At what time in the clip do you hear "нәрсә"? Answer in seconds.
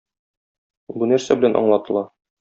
1.11-1.37